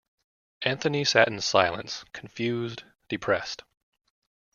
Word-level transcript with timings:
Anthony 0.63 1.05
sat 1.05 1.27
in 1.27 1.39
silence, 1.41 2.05
confused, 2.11 2.81
depressed. 3.07 3.61